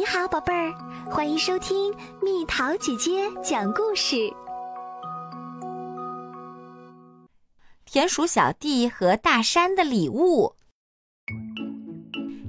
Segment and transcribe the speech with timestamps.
[0.00, 0.72] 你好，宝贝儿，
[1.10, 4.32] 欢迎收听蜜桃姐姐讲故事。
[7.84, 10.54] 田鼠小弟和大山的礼物。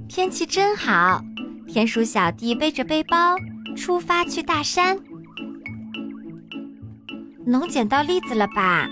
[0.08, 1.20] 天气真好，
[1.68, 3.36] 田鼠小弟背着背包
[3.76, 4.98] 出发去大山。
[7.44, 8.88] 能捡到栗子了吧？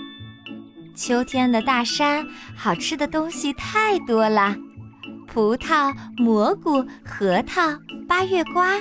[0.95, 2.23] 秋天的大山，
[2.55, 4.55] 好吃的东西太多了：
[5.33, 7.61] 葡萄、蘑菇、核桃、
[8.05, 8.73] 八月瓜。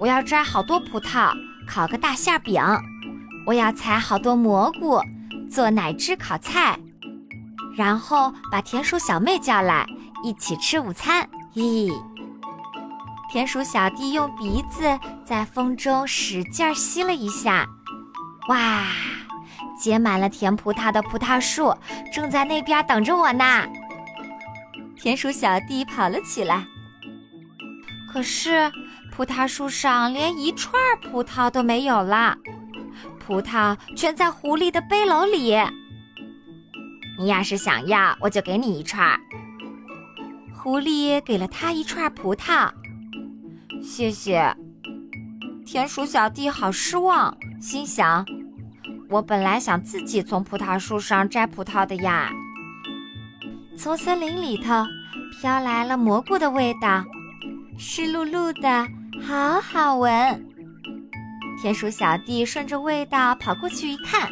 [0.00, 1.32] 我要摘好多葡萄，
[1.68, 2.60] 烤个大馅饼。
[3.46, 5.00] 我要采好多蘑菇，
[5.48, 6.76] 做奶汁烤菜。
[7.76, 9.86] 然后把田鼠小妹叫来，
[10.24, 11.24] 一起吃午餐。
[11.54, 11.92] 咦，
[13.30, 17.68] 田鼠小弟用鼻子在风中使劲儿吸了一下。
[18.48, 18.82] 哇，
[19.80, 21.72] 结满了甜葡萄的葡萄树
[22.12, 23.44] 正在那边等着我呢。
[25.02, 26.66] 田鼠小弟跑了起来，
[28.12, 28.70] 可是
[29.10, 32.36] 葡萄树上连一串葡萄都没有了，
[33.18, 35.56] 葡萄全在狐狸的背篓里。
[37.18, 39.18] 你要是想要，我就给你一串。
[40.54, 42.70] 狐狸给了他一串葡萄，
[43.82, 44.54] 谢谢。
[45.64, 48.26] 田鼠小弟好失望，心想。
[49.08, 52.30] 我本来想自己从葡萄树上摘葡萄的呀。
[53.82, 54.86] 从森林里头
[55.40, 57.02] 飘来了蘑菇的味道，
[57.78, 58.86] 湿漉漉的，
[59.26, 60.12] 好好闻。
[61.62, 64.30] 田鼠小弟顺着味道跑过去一看，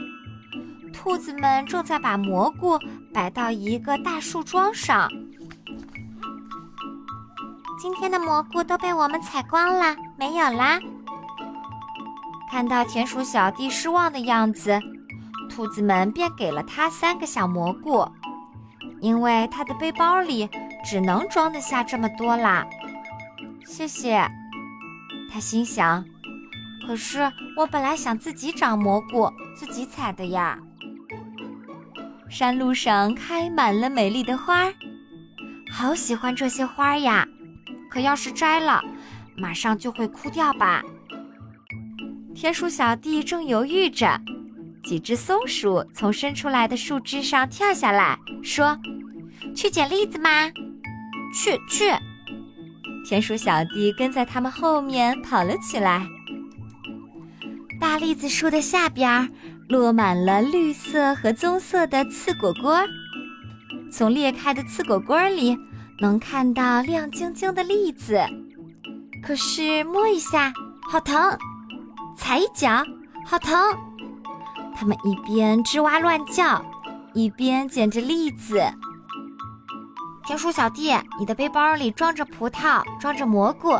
[0.92, 2.78] 兔子们正在把蘑菇
[3.14, 5.08] 摆到一个大树桩上。
[7.80, 10.78] 今天的蘑菇都被我们采光了，没有啦。
[12.50, 14.78] 看到田鼠小弟失望的样子，
[15.48, 18.06] 兔子们便给了他三个小蘑菇，
[19.00, 20.48] 因为他的背包里
[20.84, 22.66] 只能装得下这么多啦。
[23.64, 24.26] 谢谢，
[25.30, 26.04] 他心想。
[26.86, 30.58] 可是我本来想自己找蘑菇，自己采的呀。
[32.30, 34.72] 山路上开满了美丽的花，
[35.70, 37.26] 好喜欢这些花呀！
[37.90, 38.82] 可要是摘了，
[39.36, 40.82] 马上就会枯掉吧。
[42.34, 44.20] 田鼠小弟正犹豫着，
[44.88, 48.74] 几只松鼠从伸出来的树枝上跳下来，说
[49.54, 50.50] ：“去捡栗子吗
[51.30, 51.92] ？”“去去。”
[53.06, 56.06] 田鼠小弟跟在他们后面跑了起来。
[57.78, 59.30] 大栗子树的下边
[59.68, 62.80] 落满了绿色和棕色的刺果果，
[63.92, 65.54] 从裂开的刺果果里
[66.00, 68.18] 能看到亮晶晶的栗子，
[69.22, 70.50] 可是摸一下，
[70.90, 71.36] 好疼。
[72.16, 72.82] 踩一脚，
[73.26, 73.54] 好疼！
[74.78, 76.64] 他们一边吱哇乱叫，
[77.12, 78.62] 一边捡着栗子。
[80.24, 83.76] 田鼠小弟，你的背包里装着葡萄，装着蘑菇，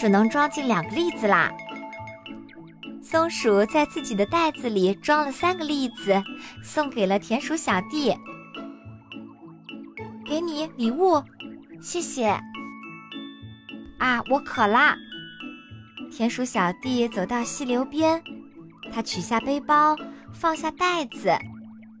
[0.00, 1.52] 只能装进两个栗子啦。
[3.02, 6.22] 松鼠在自己的袋子里装了三个栗子，
[6.62, 8.16] 送给了田鼠小弟。
[10.24, 11.22] 给你礼物，
[11.78, 12.28] 谢谢。
[13.98, 14.96] 啊，我渴啦。
[16.10, 18.22] 田鼠小弟走到溪流边，
[18.90, 19.94] 他取下背包，
[20.32, 21.36] 放下袋子，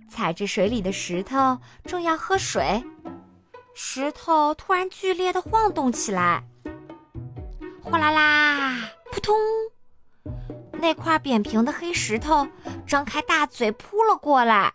[0.08, 2.84] 踩着水里的石头，正要喝水，
[3.74, 6.44] 石头突然剧烈的晃动起来，
[7.82, 9.36] 哗啦啦，扑通！
[10.80, 12.46] 那块扁平的黑石头
[12.86, 14.72] 张开大嘴扑了过来，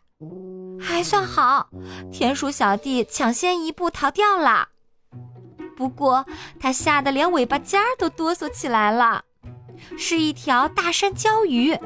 [0.80, 1.70] 还算好，
[2.12, 4.68] 田鼠小弟抢先一步逃掉了。
[5.78, 6.26] 不过
[6.60, 9.24] 他吓得连尾巴尖儿都哆嗦起来了。
[9.98, 11.78] 是一条大山椒鱼，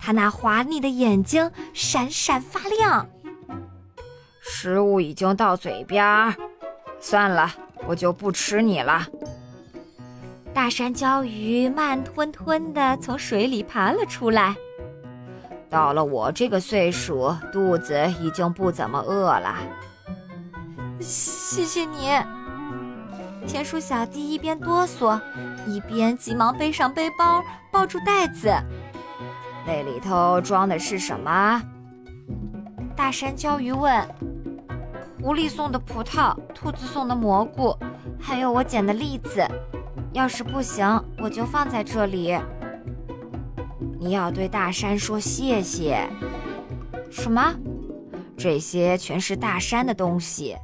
[0.00, 3.06] 它那滑腻的眼睛闪闪发亮。
[4.40, 6.34] 食物已经到嘴边儿，
[6.98, 7.50] 算了，
[7.86, 9.06] 我就不吃你了。
[10.54, 14.56] 大山椒鱼慢吞吞地从水里爬了出来。
[15.70, 19.56] 到了我这个岁数，肚子已经不怎么饿了。
[20.98, 22.10] 谢谢你。
[23.46, 25.20] 田鼠小弟一边哆嗦，
[25.66, 28.50] 一边急忙背上背包，抱住袋子。
[29.68, 31.62] 那里头装的是什么？
[32.96, 34.02] 大山椒鱼问。
[35.20, 37.76] 狐狸送的葡萄，兔子送的蘑菇，
[38.18, 39.46] 还有我捡的栗子。
[40.14, 40.86] 要是不行，
[41.18, 42.34] 我就放在这里。
[44.00, 46.08] 你要对大山说谢谢。
[47.10, 47.54] 什么？
[48.38, 50.56] 这些全是大山的东西。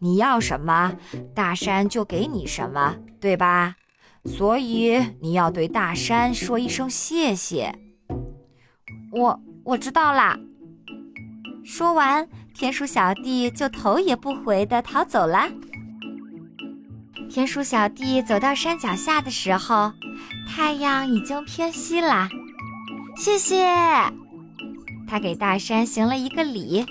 [0.00, 0.92] 你要什么，
[1.34, 3.76] 大山就给你什么，对吧？
[4.26, 7.74] 所以你要对大山说一声谢谢。
[9.10, 10.38] 我我知道啦。
[11.64, 15.48] 说完，田鼠小弟就头也不回的逃走了。
[17.28, 19.92] 田鼠小弟走到山脚下的时候，
[20.48, 22.28] 太阳已经偏西了。
[23.16, 23.68] 谢谢，
[25.06, 26.84] 他给大山行了一个礼，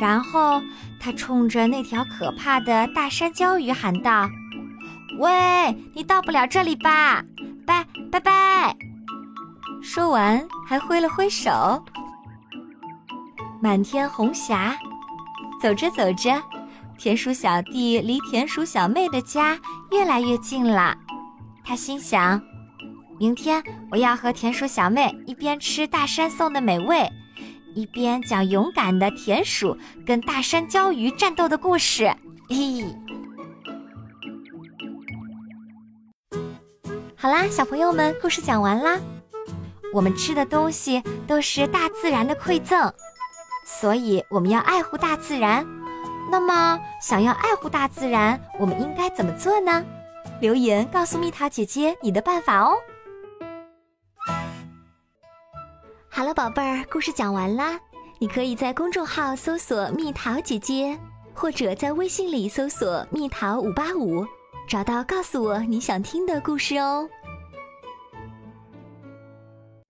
[0.00, 0.60] 然后
[0.98, 4.28] 他冲着那条可怕的大山椒鱼喊道
[5.18, 7.24] ：“喂，你到不了这里吧？
[7.64, 8.76] 拜拜拜！”
[9.82, 11.50] 说完还挥了挥手。
[13.60, 14.76] 满天红霞，
[15.60, 16.42] 走着走着。
[16.98, 19.58] 田鼠小弟离田鼠小妹的家
[19.90, 20.94] 越来越近了，
[21.64, 22.40] 他心想：
[23.18, 27.10] 明天我要和田鼠小妹一边吃大山送的美味，
[27.74, 29.74] 一边讲勇敢的田鼠
[30.06, 32.14] 跟大山椒鱼战斗的故事。
[32.50, 32.84] 嘿，
[37.16, 38.98] 好啦，小朋友们，故事讲完啦。
[39.92, 42.92] 我们吃的东西都是大自然的馈赠，
[43.66, 45.66] 所以我们要爱护大自然。
[46.30, 49.84] 那么，想要爱护大自然，我们应该怎么做呢？
[50.40, 52.76] 留言告诉蜜桃姐姐你的办法哦。
[56.08, 57.78] 好了，宝贝儿，故事讲完啦。
[58.20, 60.96] 你可以在公众号搜索“蜜桃姐姐”，
[61.34, 64.24] 或者在微信里搜索“蜜桃五八五”，
[64.68, 67.08] 找到告诉我你想听的故事哦。